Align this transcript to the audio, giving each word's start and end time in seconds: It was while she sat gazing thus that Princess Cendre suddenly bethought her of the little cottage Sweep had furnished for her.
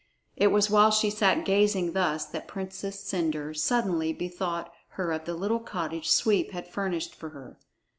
It 0.35 0.47
was 0.47 0.67
while 0.67 0.89
she 0.89 1.11
sat 1.11 1.45
gazing 1.45 1.93
thus 1.93 2.25
that 2.25 2.47
Princess 2.47 2.99
Cendre 3.03 3.55
suddenly 3.55 4.11
bethought 4.13 4.73
her 4.97 5.11
of 5.11 5.25
the 5.25 5.35
little 5.35 5.59
cottage 5.59 6.09
Sweep 6.09 6.53
had 6.53 6.67
furnished 6.67 7.13
for 7.13 7.29
her. 7.29 7.59